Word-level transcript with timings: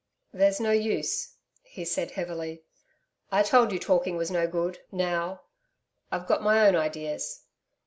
'There's 0.33 0.59
no 0.59 0.71
use....' 0.71 1.35
he 1.61 1.85
said 1.85 2.09
heavily. 2.09 2.63
'I 3.31 3.43
told 3.43 3.71
you 3.71 3.77
talking 3.77 4.15
was 4.17 4.31
no 4.31 4.47
good 4.47 4.79
now. 4.91 5.41
I've 6.11 6.25
got 6.25 6.41
my 6.41 6.67
own 6.67 6.75
ideas....' 6.75 7.43